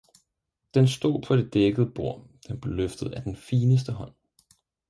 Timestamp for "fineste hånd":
3.35-4.13